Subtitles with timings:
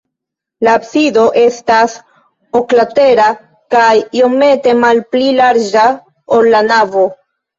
[0.67, 1.97] La absido estas
[2.61, 3.27] oklatera
[3.75, 5.85] kaj iomete malpli larĝa,
[6.39, 7.05] ol la navo.